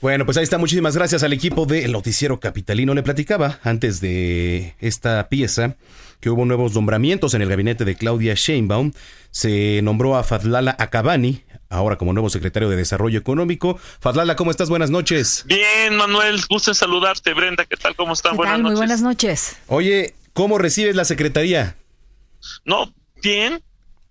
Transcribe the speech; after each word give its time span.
Bueno, 0.00 0.24
pues 0.24 0.38
ahí 0.38 0.44
está. 0.44 0.56
Muchísimas 0.56 0.96
gracias 0.96 1.22
al 1.22 1.32
equipo 1.34 1.66
del 1.66 1.92
Noticiero 1.92 2.40
Capitalino. 2.40 2.94
Le 2.94 3.02
platicaba 3.02 3.58
antes 3.62 4.00
de 4.00 4.74
esta 4.80 5.28
pieza 5.28 5.76
que 6.20 6.30
hubo 6.30 6.44
nuevos 6.46 6.74
nombramientos 6.74 7.34
en 7.34 7.42
el 7.42 7.50
gabinete 7.50 7.84
de 7.84 7.96
Claudia 7.96 8.34
Sheinbaum. 8.34 8.92
Se 9.30 9.80
nombró 9.82 10.16
a 10.16 10.24
Fadlala 10.24 10.74
Akabani, 10.78 11.44
ahora 11.68 11.96
como 11.96 12.14
nuevo 12.14 12.30
secretario 12.30 12.70
de 12.70 12.76
Desarrollo 12.76 13.18
Económico. 13.18 13.78
Fadlala, 14.00 14.36
¿cómo 14.36 14.50
estás? 14.50 14.70
Buenas 14.70 14.90
noches. 14.90 15.44
Bien, 15.46 15.94
Manuel, 15.96 16.40
gusto 16.48 16.70
en 16.70 16.74
saludarte. 16.76 17.34
Brenda, 17.34 17.66
¿qué 17.66 17.76
tal? 17.76 17.94
¿Cómo 17.94 18.14
están? 18.14 18.32
¿Qué 18.32 18.36
buenas 18.38 18.54
tal? 18.54 18.62
noches. 18.62 18.72
Muy 18.72 18.80
buenas 18.80 19.02
noches. 19.02 19.56
Oye, 19.66 20.14
¿cómo 20.32 20.56
recibes 20.56 20.96
la 20.96 21.04
secretaría? 21.04 21.76
No, 22.64 22.90
bien, 23.22 23.62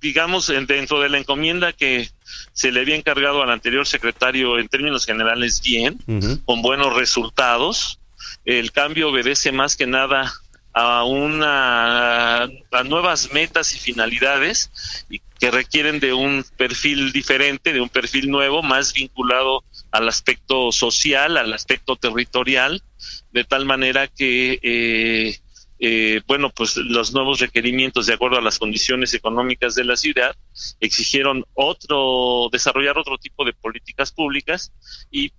digamos, 0.02 0.50
en- 0.50 0.66
dentro 0.66 1.00
de 1.02 1.10
la 1.10 1.18
encomienda 1.18 1.74
que 1.74 2.10
se 2.54 2.72
le 2.72 2.82
había 2.82 2.96
encargado 2.96 3.42
al 3.44 3.50
anterior 3.52 3.86
secretario, 3.88 4.58
en 4.60 4.68
términos 4.68 5.06
generales, 5.06 5.62
bien, 5.62 5.98
con 6.46 6.62
buenos 6.62 6.96
resultados. 6.96 8.00
El 8.46 8.72
cambio 8.72 9.10
obedece 9.10 9.52
más 9.52 9.76
que 9.76 9.88
nada 9.88 10.32
a 10.74 11.04
una 11.04 12.44
a 12.44 12.84
nuevas 12.86 13.34
metas 13.34 13.74
y 13.76 13.80
finalidades 13.80 14.70
y 15.10 15.20
que 15.40 15.52
requieren 15.52 16.00
de 16.00 16.14
un 16.14 16.46
perfil 16.58 17.12
diferente, 17.12 17.74
de 17.74 17.82
un 17.82 17.90
perfil 17.90 18.30
nuevo, 18.30 18.62
más 18.62 18.94
vinculado 18.94 19.64
al 19.92 20.08
aspecto 20.08 20.72
social, 20.72 21.38
al 21.38 21.52
aspecto 21.54 21.96
territorial, 21.96 22.84
de 23.32 23.44
tal 23.46 23.66
manera 23.66 24.08
que 24.08 24.60
eh, 24.62 25.40
eh, 25.80 26.22
bueno, 26.28 26.50
pues 26.50 26.76
los 26.76 27.14
nuevos 27.14 27.40
requerimientos 27.40 28.06
de 28.06 28.14
acuerdo 28.14 28.38
a 28.38 28.42
las 28.42 28.60
condiciones 28.60 29.14
económicas 29.14 29.76
de 29.76 29.86
la 29.86 29.96
ciudad 29.96 30.36
exigieron 30.82 31.46
otro, 31.54 32.50
desarrollar 32.52 32.98
otro 32.98 33.18
tipo 33.18 33.46
de 33.46 33.54
políticas 33.54 34.12
públicas 34.12 34.74
y 35.10 35.32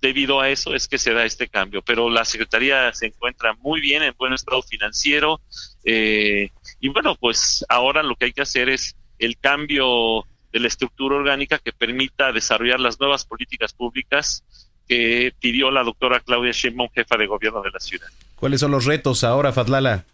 debido 0.00 0.40
a 0.40 0.48
eso 0.48 0.74
es 0.74 0.88
que 0.88 0.98
se 0.98 1.12
da 1.12 1.24
este 1.24 1.48
cambio. 1.48 1.82
Pero 1.82 2.08
la 2.08 2.24
Secretaría 2.24 2.92
se 2.94 3.06
encuentra 3.06 3.54
muy 3.54 3.82
bien, 3.82 4.02
en 4.02 4.14
buen 4.16 4.32
estado 4.32 4.62
financiero 4.62 5.42
eh, 5.84 6.50
y 6.80 6.88
bueno, 6.88 7.14
pues 7.14 7.66
ahora 7.68 8.02
lo 8.02 8.16
que 8.16 8.26
hay 8.26 8.32
que 8.32 8.42
hacer 8.42 8.70
es 8.70 8.96
el 9.18 9.36
cambio 9.38 10.24
de 10.52 10.60
la 10.60 10.68
estructura 10.68 11.16
orgánica 11.16 11.58
que 11.58 11.72
permita 11.72 12.32
desarrollar 12.32 12.80
las 12.80 12.98
nuevas 12.98 13.26
políticas 13.26 13.74
públicas 13.74 14.42
que 14.88 15.34
pidió 15.38 15.70
la 15.70 15.82
doctora 15.82 16.20
Claudia 16.20 16.52
Sheinbaum, 16.52 16.90
jefa 16.94 17.16
de 17.16 17.26
gobierno 17.26 17.60
de 17.62 17.70
la 17.70 17.80
ciudad. 17.80 18.08
¿Cuáles 18.44 18.60
son 18.60 18.72
los 18.72 18.84
retos 18.84 19.24
ahora, 19.24 19.54
Fadlala? 19.54 20.04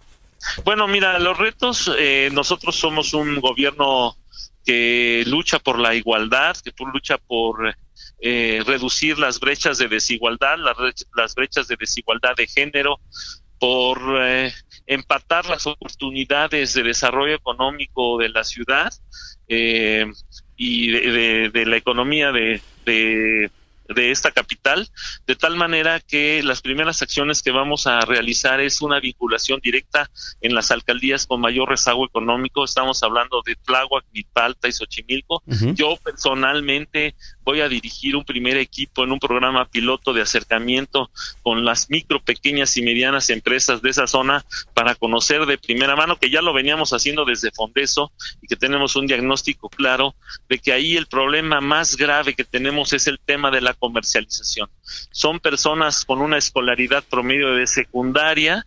Bueno, 0.65 0.87
mira, 0.87 1.19
los 1.19 1.37
retos, 1.37 1.91
eh, 1.99 2.31
nosotros 2.33 2.77
somos 2.77 3.13
un 3.13 3.41
gobierno 3.41 4.17
que 4.65 5.25
lucha 5.27 5.59
por 5.59 5.81
la 5.81 5.97
igualdad, 5.97 6.57
que 6.63 6.73
pu- 6.73 6.93
lucha 6.93 7.19
por 7.19 7.75
eh, 8.21 8.63
reducir 8.65 9.19
las 9.19 9.41
brechas 9.41 9.79
de 9.79 9.89
desigualdad, 9.89 10.59
las, 10.59 10.77
las 11.17 11.35
brechas 11.35 11.67
de 11.67 11.75
desigualdad 11.75 12.37
de 12.37 12.47
género, 12.47 13.01
por 13.59 14.01
eh, 14.21 14.53
empatar 14.87 15.47
las 15.47 15.67
oportunidades 15.67 16.73
de 16.75 16.85
desarrollo 16.85 17.35
económico 17.35 18.17
de 18.17 18.29
la 18.29 18.45
ciudad 18.45 18.93
eh, 19.49 20.07
y 20.57 20.89
de, 20.93 21.67
la 21.67 21.77
economía 21.77 22.31
de- 22.31 22.63
de 23.95 24.11
esta 24.11 24.31
capital, 24.31 24.89
de 25.27 25.37
tal 25.37 25.57
manera 25.57 26.01
que 26.01 26.43
las 26.43 26.61
primeras 26.61 27.03
acciones 27.03 27.43
que 27.43 27.51
vamos 27.51 27.87
a 27.87 28.01
realizar 28.01 28.61
es 28.61 28.83
una 28.83 29.01
vinculación 29.01 29.61
directa 29.63 30.11
en 30.41 30.55
las 30.55 30.71
alcaldías 30.71 31.27
con 31.27 31.41
mayor 31.41 31.69
rezago 31.69 32.07
económico. 32.07 32.65
Estamos 32.65 33.03
hablando 33.03 33.43
de 33.45 33.57
Tláhuac, 33.57 34.05
Milpalta 34.13 34.69
y 34.69 34.73
Xochimilco. 34.73 35.43
Yo 35.75 35.97
personalmente 36.03 37.15
voy 37.51 37.61
a 37.63 37.69
dirigir 37.69 38.15
un 38.15 38.25
primer 38.25 38.57
equipo 38.57 39.03
en 39.03 39.11
un 39.13 39.19
programa 39.19 39.65
piloto 39.65 40.13
de 40.13 40.23
acercamiento 40.23 41.11
con 41.43 41.65
las 41.65 41.91
micro, 41.91 42.23
pequeñas 42.23 42.77
y 42.77 42.83
medianas 42.83 43.29
empresas 43.31 43.83
de 43.83 43.91
esa 43.91 44.07
zona 44.07 44.45
para 44.73 44.95
conocer 44.95 45.47
de 45.47 45.59
primera 45.59 45.97
mano 45.97 46.17
que 46.17 46.31
ya 46.31 46.43
lo 46.43 46.53
veníamos 46.53 46.93
haciendo 46.93 47.25
desde 47.25 47.51
Fondeso 47.51 48.13
y 48.41 48.47
que 48.47 48.57
tenemos 48.57 48.95
un 48.95 49.07
diagnóstico 49.07 49.69
claro 49.69 50.15
de 50.49 50.59
que 50.59 50.73
ahí 50.73 50.97
el 50.97 51.07
problema 51.07 51.61
más 51.61 51.97
grave 51.97 52.35
que 52.35 52.45
tenemos 52.45 52.93
es 52.93 53.07
el 53.09 53.19
tema 53.19 53.51
de 53.51 53.61
la 53.61 53.75
comercialización. 53.75 54.69
Son 55.11 55.41
personas 55.41 56.05
con 56.05 56.21
una 56.21 56.39
escolaridad 56.39 57.03
promedio 57.03 57.55
de 57.55 57.67
secundaria, 57.67 58.65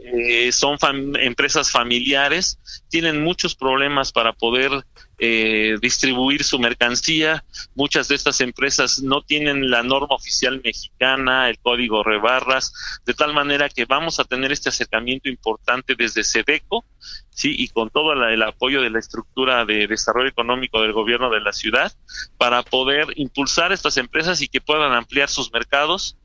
eh, 0.00 0.50
son 0.52 0.78
fam- 0.78 1.16
empresas 1.20 1.70
familiares, 1.70 2.58
tienen 2.88 3.22
muchos 3.22 3.54
problemas 3.54 4.12
para 4.12 4.32
poder 4.32 4.84
eh, 5.18 5.76
distribuir 5.80 6.44
su 6.44 6.58
mercancía. 6.58 7.44
Muchas 7.74 8.08
de 8.08 8.16
estas 8.16 8.40
empresas 8.40 9.00
no 9.00 9.22
tienen 9.22 9.70
la 9.70 9.82
norma 9.82 10.14
oficial 10.14 10.60
mexicana, 10.64 11.48
el 11.48 11.58
código 11.58 12.02
rebarras, 12.02 12.72
de 13.06 13.14
tal 13.14 13.32
manera 13.32 13.68
que 13.68 13.84
vamos 13.84 14.18
a 14.18 14.24
tener 14.24 14.50
este 14.52 14.70
acercamiento 14.70 15.28
importante 15.28 15.94
desde 15.96 16.24
SEDECO, 16.24 16.84
sí, 17.30 17.54
y 17.56 17.68
con 17.68 17.90
todo 17.90 18.12
el 18.12 18.42
apoyo 18.42 18.82
de 18.82 18.90
la 18.90 18.98
estructura 18.98 19.64
de 19.64 19.86
desarrollo 19.86 20.28
económico 20.28 20.82
del 20.82 20.92
gobierno 20.92 21.30
de 21.30 21.40
la 21.40 21.52
ciudad, 21.52 21.92
para 22.38 22.62
poder 22.62 23.08
impulsar 23.16 23.72
estas 23.72 23.96
empresas 23.96 24.40
y 24.42 24.48
que 24.48 24.60
puedan 24.60 24.92
ampliar 24.92 25.28
sus 25.28 25.52
mercados 25.52 26.16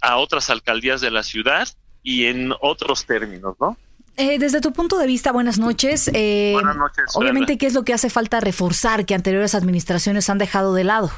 a 0.00 0.16
otras 0.16 0.48
alcaldías 0.50 1.00
de 1.00 1.10
la 1.10 1.22
ciudad 1.22 1.68
y 2.02 2.26
en 2.26 2.52
otros 2.60 3.04
términos, 3.04 3.56
¿no? 3.60 3.76
Eh, 4.20 4.40
desde 4.40 4.60
tu 4.60 4.72
punto 4.72 4.98
de 4.98 5.06
vista, 5.06 5.30
buenas 5.30 5.60
noches. 5.60 6.10
Eh, 6.12 6.50
Buenas 6.52 6.76
noches, 6.76 7.04
Obviamente. 7.14 7.56
¿qué 7.56 7.66
es 7.66 7.74
lo 7.74 7.84
que 7.84 7.94
hace 7.94 8.10
falta 8.10 8.40
reforzar 8.40 9.06
que 9.06 9.14
anteriores 9.14 9.54
administraciones 9.54 10.28
han 10.28 10.38
dejado 10.38 10.74
de 10.74 10.82
lado? 10.82 11.12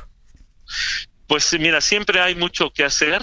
Pues 1.27 1.57
mira, 1.59 1.81
siempre 1.81 2.21
hay 2.21 2.35
mucho 2.35 2.71
que 2.75 2.85
hacer. 2.85 3.23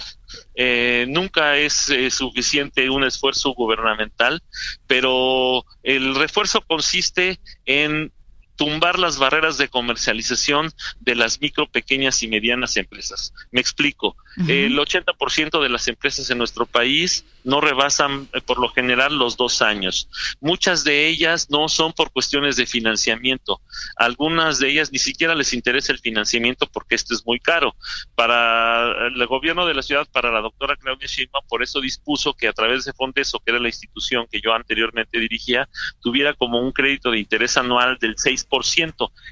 Eh, 0.56 1.06
nunca 1.10 1.58
es 1.58 1.90
eh, 1.90 2.10
suficiente 2.10 2.90
un 2.90 3.04
esfuerzo 3.04 3.52
gubernamental, 3.52 4.42
pero 4.88 5.64
el 5.84 6.16
refuerzo 6.16 6.62
consiste 6.62 7.40
en 7.66 8.12
tumbar 8.58 9.00
las 9.00 9.18
barreras 9.20 9.58
de 9.58 9.70
comercialización 9.70 10.72
de 11.00 11.16
las 11.16 11.40
micro, 11.40 11.68
pequeñas 11.68 12.22
y 12.24 12.28
medianas 12.28 12.76
empresas. 12.76 13.34
Me 13.52 13.62
explico. 13.62 14.18
Ujú. 14.38 14.52
El 14.52 14.78
80% 14.78 15.62
de 15.62 15.70
las 15.70 15.88
empresas 15.88 16.30
en 16.30 16.40
nuestro 16.40 16.66
país 16.66 17.24
no 17.44 17.62
rebasan 17.62 18.28
eh, 18.34 18.42
por 18.42 18.60
lo 18.60 18.70
general 18.70 19.18
los 19.18 19.38
dos 19.38 19.62
años. 19.62 20.10
Muchas 20.42 20.84
de 20.84 21.08
ellas 21.08 21.50
no 21.50 21.70
son 21.70 21.94
por 21.94 22.12
cuestiones 22.12 22.58
de 22.58 22.66
financiamiento. 22.66 23.62
Algunas 23.96 24.60
de 24.60 24.70
ellas 24.70 24.92
ni 24.92 25.00
siquiera 25.00 25.36
les 25.36 25.54
interesa 25.54 25.94
el 25.94 26.00
financiamiento 26.00 26.68
porque 26.68 26.96
esto 26.96 27.14
es 27.14 27.26
muy 27.26 27.40
caro. 27.40 27.76
Para 28.16 29.08
el 29.08 29.28
gobierno 29.28 29.66
de 29.66 29.76
la 29.76 29.84
ciudad, 29.84 30.08
para 30.12 30.32
la 30.32 30.42
doctora 30.42 30.76
Claudia 30.76 31.08
Sheinbaum, 31.08 31.46
por 31.48 31.62
eso 31.62 31.80
dispuso 31.80 32.34
que 32.34 32.48
a 32.48 32.54
través 32.54 32.86
de 32.86 32.94
Fondeso, 32.94 33.40
que 33.40 33.52
era 33.52 33.60
la 33.60 33.70
institución 33.70 34.28
que 34.30 34.42
yo 34.42 34.54
anteriormente 34.54 35.20
dirigía, 35.20 35.70
tuviera 36.02 36.34
como 36.34 36.60
un 36.60 36.72
crédito 36.72 37.12
de 37.12 37.20
interés 37.20 37.56
anual 37.56 37.98
del 38.00 38.16
6%. 38.16 38.47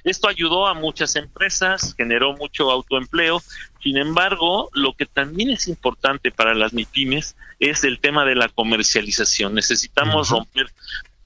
Esto 0.03 0.27
ayudó 0.27 0.67
a 0.67 0.73
muchas 0.73 1.15
empresas, 1.15 1.95
generó 1.97 2.33
mucho 2.33 2.71
autoempleo. 2.71 3.41
Sin 3.81 3.97
embargo, 3.97 4.69
lo 4.73 4.93
que 4.93 5.05
también 5.05 5.49
es 5.49 5.67
importante 5.67 6.31
para 6.31 6.53
las 6.53 6.73
MIPIMES 6.73 7.35
es 7.59 7.83
el 7.83 7.99
tema 7.99 8.25
de 8.25 8.35
la 8.35 8.49
comercialización. 8.49 9.53
Necesitamos 9.53 10.29
romper 10.29 10.71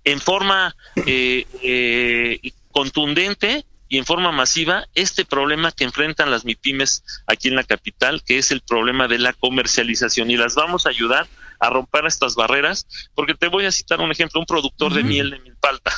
en 0.03 0.19
forma 0.19 0.75
eh, 1.05 1.45
eh, 1.61 2.51
contundente 2.71 3.65
y 3.89 3.97
en 3.97 4.05
forma 4.05 4.31
masiva 4.31 4.85
este 4.93 5.25
problema 5.25 5.71
que 5.71 5.83
enfrentan 5.83 6.29
las 6.29 6.45
MIPIMES 6.45 7.03
aquí 7.25 7.47
en 7.47 7.55
la 7.55 7.63
capital, 7.63 8.23
que 8.23 8.37
es 8.37 8.51
el 8.51 8.61
problema 8.61 9.07
de 9.07 9.17
la 9.17 9.33
comercialización. 9.33 10.29
Y 10.29 10.37
las 10.37 10.53
vamos 10.53 10.85
a 10.85 10.89
ayudar 10.89 11.27
a 11.59 11.69
romper 11.69 12.05
estas 12.05 12.35
barreras, 12.35 12.87
porque 13.15 13.33
te 13.33 13.47
voy 13.47 13.65
a 13.65 13.71
citar 13.71 13.99
un 13.99 14.11
ejemplo, 14.11 14.39
un 14.39 14.45
productor 14.45 14.93
de 14.93 15.03
miel 15.03 15.31
de 15.31 15.39
milpalta, 15.39 15.91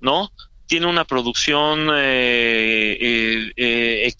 ¿no? 0.00 0.30
Tiene 0.68 0.86
una 0.86 1.04
producción 1.04 1.88
eh, 1.92 2.96
eh, 3.00 3.52
eh, 3.56 4.12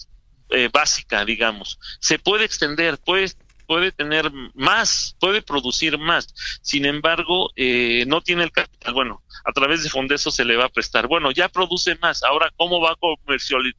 eh, 0.50 0.69
básica, 0.73 1.25
digamos. 1.25 1.79
Se 2.00 2.19
puede 2.19 2.45
extender, 2.45 2.99
puede 2.99 3.29
puede 3.69 3.93
tener 3.93 4.33
más, 4.55 5.15
puede 5.21 5.43
producir 5.43 5.99
más. 5.99 6.35
Sin 6.62 6.87
embargo, 6.87 7.50
eh, 7.55 8.05
no 8.06 8.23
tiene 8.23 8.45
el 8.45 8.50
capital. 8.50 8.95
Bueno, 8.95 9.23
a 9.45 9.53
través 9.53 9.83
de 9.83 9.91
Fondeso 9.91 10.31
se 10.31 10.47
le 10.47 10.56
va 10.56 10.65
a 10.65 10.71
prestar. 10.71 11.06
Bueno, 11.06 11.31
ya 11.31 11.50
produce 11.50 11.95
más. 11.97 12.23
Ahora, 12.23 12.51
¿cómo 12.56 12.81
va 12.81 12.93
a 12.93 12.97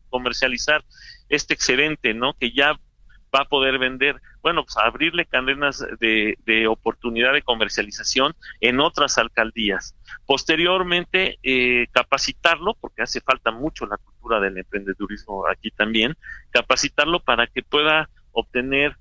comercializar 0.10 0.86
este 1.28 1.56
excedente, 1.56 2.14
no? 2.14 2.36
Que 2.40 2.52
ya 2.52 2.74
va 3.36 3.42
a 3.42 3.46
poder 3.46 3.80
vender. 3.80 4.22
Bueno, 4.42 4.64
pues 4.64 4.78
abrirle 4.78 5.26
cadenas 5.26 5.86
de, 6.00 6.38
de 6.46 6.68
oportunidad 6.68 7.34
de 7.34 7.42
comercialización 7.42 8.34
en 8.62 8.80
otras 8.80 9.18
alcaldías. 9.18 9.96
Posteriormente, 10.26 11.40
eh, 11.44 11.88
capacitarlo, 11.92 12.76
porque 12.80 13.02
hace 13.02 13.22
falta 13.22 13.52
mucho 13.52 13.86
la 13.86 13.98
cultura 13.98 14.40
del 14.40 14.58
emprendedurismo 14.58 15.46
aquí 15.48 15.72
también, 15.72 16.16
capacitarlo 16.52 17.20
para 17.20 17.48
que 17.48 17.64
pueda 17.64 18.10
obtener, 18.32 18.96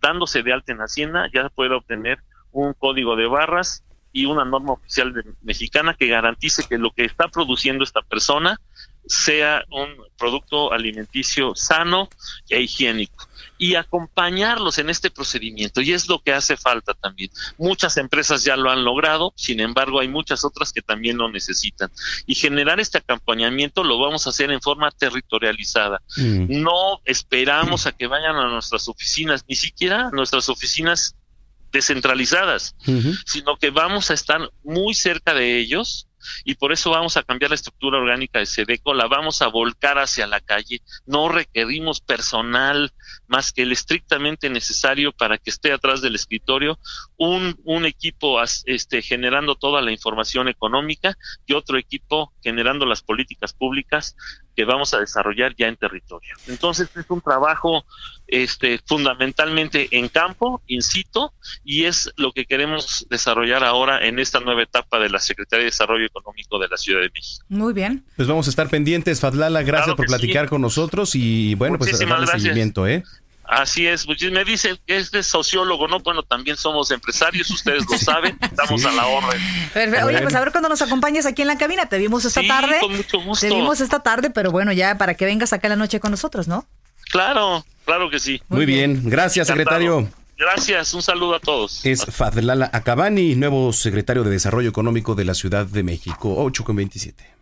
dándose 0.00 0.42
de 0.42 0.52
alta 0.52 0.72
en 0.72 0.78
Hacienda, 0.78 1.28
ya 1.32 1.48
pueda 1.48 1.76
obtener 1.76 2.18
un 2.50 2.74
código 2.74 3.16
de 3.16 3.26
barras 3.26 3.84
y 4.12 4.26
una 4.26 4.44
norma 4.44 4.74
oficial 4.74 5.12
mexicana 5.40 5.94
que 5.94 6.06
garantice 6.06 6.66
que 6.68 6.78
lo 6.78 6.90
que 6.90 7.04
está 7.04 7.28
produciendo 7.28 7.82
esta 7.82 8.02
persona 8.02 8.60
sea 9.06 9.64
un 9.70 9.96
producto 10.16 10.72
alimenticio 10.72 11.54
sano 11.54 12.08
e 12.48 12.60
higiénico 12.62 13.28
y 13.58 13.76
acompañarlos 13.76 14.78
en 14.78 14.90
este 14.90 15.10
procedimiento 15.10 15.80
y 15.80 15.92
es 15.92 16.08
lo 16.08 16.20
que 16.20 16.32
hace 16.32 16.56
falta 16.56 16.94
también. 16.94 17.30
Muchas 17.58 17.96
empresas 17.96 18.42
ya 18.42 18.56
lo 18.56 18.70
han 18.70 18.84
logrado, 18.84 19.32
sin 19.36 19.60
embargo 19.60 20.00
hay 20.00 20.08
muchas 20.08 20.44
otras 20.44 20.72
que 20.72 20.82
también 20.82 21.16
lo 21.18 21.30
necesitan 21.30 21.90
y 22.26 22.34
generar 22.34 22.80
este 22.80 22.98
acompañamiento 22.98 23.84
lo 23.84 24.00
vamos 24.00 24.26
a 24.26 24.30
hacer 24.30 24.50
en 24.50 24.60
forma 24.60 24.90
territorializada. 24.90 26.02
Mm. 26.16 26.60
No 26.62 27.00
esperamos 27.04 27.86
a 27.86 27.92
que 27.92 28.08
vayan 28.08 28.34
a 28.36 28.48
nuestras 28.48 28.88
oficinas, 28.88 29.44
ni 29.48 29.54
siquiera 29.54 30.08
a 30.08 30.10
nuestras 30.10 30.48
oficinas 30.48 31.14
descentralizadas, 31.70 32.74
sino 33.24 33.56
que 33.56 33.70
vamos 33.70 34.10
a 34.10 34.14
estar 34.14 34.50
muy 34.62 34.92
cerca 34.92 35.34
de 35.34 35.58
ellos 35.58 36.06
y 36.44 36.54
por 36.54 36.72
eso 36.72 36.90
vamos 36.90 37.16
a 37.16 37.22
cambiar 37.22 37.50
la 37.50 37.56
estructura 37.56 37.98
orgánica 37.98 38.38
de 38.38 38.46
SEDECO, 38.46 38.94
la 38.94 39.06
vamos 39.06 39.42
a 39.42 39.48
volcar 39.48 39.98
hacia 39.98 40.26
la 40.26 40.40
calle, 40.40 40.82
no 41.06 41.28
requerimos 41.28 42.00
personal 42.00 42.92
más 43.26 43.52
que 43.52 43.62
el 43.62 43.72
estrictamente 43.72 44.50
necesario 44.50 45.12
para 45.12 45.38
que 45.38 45.50
esté 45.50 45.72
atrás 45.72 46.02
del 46.02 46.14
escritorio, 46.14 46.78
un, 47.16 47.58
un 47.64 47.86
equipo 47.86 48.40
este, 48.66 49.02
generando 49.02 49.54
toda 49.54 49.80
la 49.80 49.92
información 49.92 50.48
económica 50.48 51.16
y 51.46 51.54
otro 51.54 51.78
equipo 51.78 52.32
generando 52.42 52.86
las 52.86 53.02
políticas 53.02 53.52
públicas 53.52 54.16
que 54.54 54.64
vamos 54.64 54.94
a 54.94 55.00
desarrollar 55.00 55.54
ya 55.56 55.68
en 55.68 55.76
territorio. 55.76 56.34
Entonces 56.46 56.88
es 56.94 57.04
un 57.08 57.20
trabajo 57.20 57.84
este, 58.26 58.80
fundamentalmente 58.86 59.88
en 59.90 60.08
campo, 60.08 60.62
in 60.66 60.82
situ, 60.82 61.30
y 61.64 61.84
es 61.84 62.10
lo 62.16 62.32
que 62.32 62.46
queremos 62.46 63.06
desarrollar 63.10 63.64
ahora 63.64 64.06
en 64.06 64.18
esta 64.18 64.40
nueva 64.40 64.62
etapa 64.62 64.98
de 64.98 65.10
la 65.10 65.18
Secretaría 65.18 65.64
de 65.64 65.70
Desarrollo 65.70 66.06
Económico 66.06 66.58
de 66.58 66.68
la 66.68 66.76
Ciudad 66.76 67.00
de 67.00 67.10
México. 67.12 67.44
Muy 67.48 67.72
bien. 67.72 68.04
Pues 68.16 68.28
vamos 68.28 68.46
a 68.46 68.50
estar 68.50 68.68
pendientes, 68.68 69.20
Fadlala, 69.20 69.62
gracias 69.62 69.96
por 69.96 70.06
platicar 70.06 70.48
con 70.48 70.60
nosotros 70.62 71.14
y 71.14 71.54
bueno, 71.54 71.78
pues 71.78 71.98
darle 71.98 72.26
seguimiento, 72.26 72.86
¿eh? 72.86 73.04
Así 73.52 73.86
es, 73.86 74.06
me 74.08 74.44
dicen 74.46 74.78
que 74.86 74.96
es 74.96 75.10
de 75.10 75.22
sociólogo, 75.22 75.86
¿no? 75.86 76.00
Bueno, 76.00 76.22
también 76.22 76.56
somos 76.56 76.90
empresarios, 76.90 77.50
ustedes 77.50 77.84
lo 77.90 77.98
saben, 78.02 78.38
estamos 78.40 78.82
a 78.86 78.92
la 78.92 79.06
orden. 79.06 79.38
Perfecto. 79.74 80.06
Oye, 80.06 80.22
pues 80.22 80.34
a 80.34 80.40
ver 80.40 80.52
cuando 80.52 80.70
nos 80.70 80.80
acompañes 80.80 81.26
aquí 81.26 81.42
en 81.42 81.48
la 81.48 81.58
cabina, 81.58 81.84
te 81.84 81.98
vimos 81.98 82.24
esta 82.24 82.40
tarde. 82.48 82.78
con 82.80 82.96
mucho 82.96 83.20
gusto. 83.20 83.46
Te 83.46 83.54
vimos 83.54 83.82
esta 83.82 84.02
tarde, 84.02 84.30
pero 84.30 84.52
bueno, 84.52 84.72
ya 84.72 84.96
para 84.96 85.16
que 85.16 85.26
vengas 85.26 85.52
acá 85.52 85.66
en 85.66 85.72
la 85.72 85.76
noche 85.76 86.00
con 86.00 86.12
nosotros, 86.12 86.48
¿no? 86.48 86.66
Claro, 87.10 87.62
claro 87.84 88.08
que 88.08 88.18
sí. 88.18 88.40
Muy, 88.48 88.64
bien. 88.64 89.02
gracias, 89.04 89.48
secretario. 89.48 90.08
Gracias, 90.38 90.94
un 90.94 91.02
saludo 91.02 91.34
a 91.34 91.40
todos. 91.40 91.84
Es 91.84 92.06
Fadlala 92.06 92.70
Acabani, 92.72 93.34
nuevo 93.34 93.74
secretario 93.74 94.24
de 94.24 94.30
Desarrollo 94.30 94.70
Económico 94.70 95.14
de 95.14 95.26
la 95.26 95.34
Ciudad 95.34 95.66
de 95.66 95.82
México, 95.82 96.36
8 96.38 96.64
con 96.64 96.76
27. 96.76 97.41